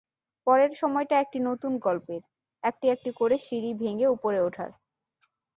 পরের 0.47 0.71
সময়টা 0.73 1.15
একটি 1.19 1.39
নতুন 1.39 1.71
গল্পের, 1.77 2.21
একটি 2.63 2.85
একটি 2.89 3.09
করে 3.11 3.35
সিঁড়ি 3.37 3.71
ভেঙে 3.73 4.07
ওপরে 4.07 4.39
ওঠার। 4.41 4.69